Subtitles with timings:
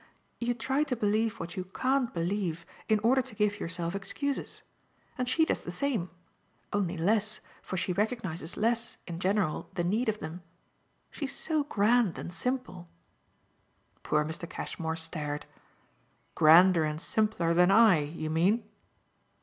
[0.39, 4.63] "You try to believe what you CAN'T believe, in order to give yourself excuses.
[5.15, 6.09] And she does the same
[6.73, 10.41] only less, for she recognises less in general the need of them.
[11.11, 12.89] She's so grand and simple."
[14.01, 14.49] Poor Mr.
[14.49, 15.45] Cashmore stared.
[16.33, 18.63] "Grander and simpler than I, you mean?"